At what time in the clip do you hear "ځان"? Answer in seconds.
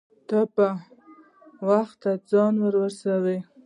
2.29-2.53